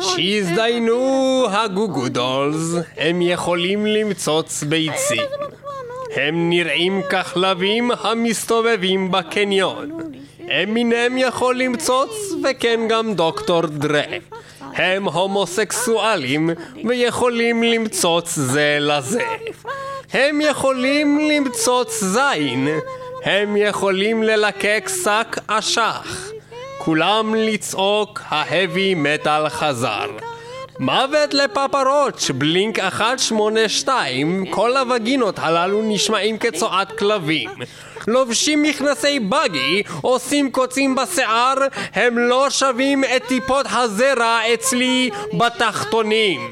[0.00, 5.22] שיזדיינו הגוגודולס, הם יכולים למצוץ ביצים.
[6.14, 9.90] הם נראים ככלבים המסתובבים בקניון.
[10.62, 14.02] אמינם יכול למצוץ, וכן גם דוקטור דרה.
[14.74, 16.50] הם הומוסקסואלים,
[16.84, 19.22] ויכולים למצוץ זה לזה.
[20.12, 22.68] הם יכולים למצוץ זין.
[23.24, 26.32] הם יכולים ללקק שק אשך.
[26.78, 30.06] כולם לצעוק ההבי מטאל חזר.
[30.78, 37.50] מוות לפאפה רוץ', בלינק 182, כל הווגינות הללו נשמעים כצועת כלבים.
[38.06, 41.54] לובשים מכנסי בגי, עושים קוצים בשיער,
[41.94, 46.50] הם לא שווים את טיפות הזרע אצלי בתחתונים.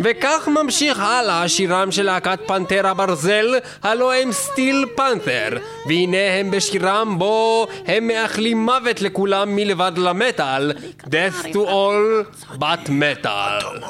[0.00, 5.58] וכך ממשיך הלאה שירם של להקת פנתרה ברזל, הלא הם סטיל פנת'ר.
[5.86, 10.72] והנה הם בשירם בו הם מאחלים מוות לכולם מלבד למטאל,
[11.04, 12.24] death to all
[12.58, 13.84] but metal.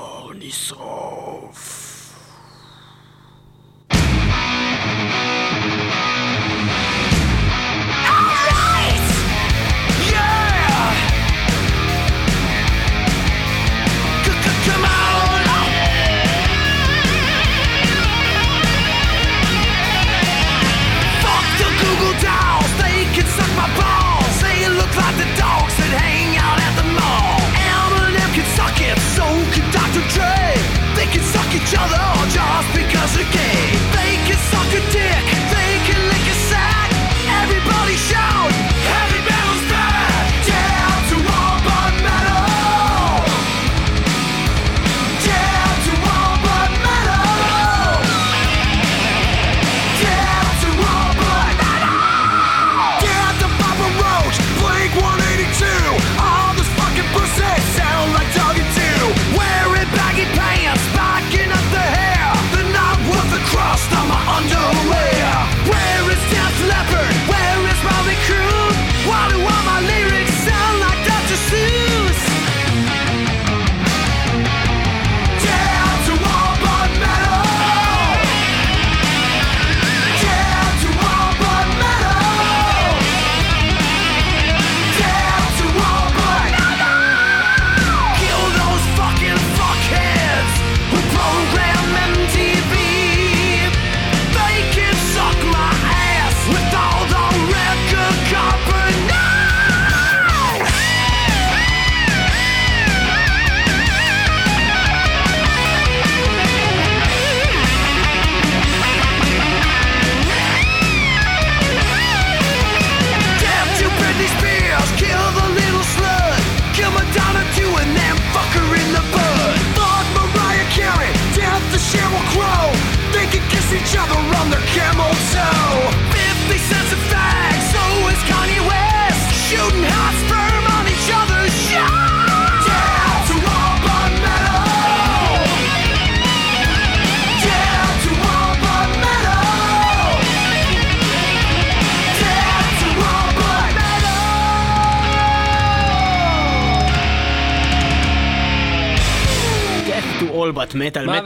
[31.70, 33.59] Each other just because they're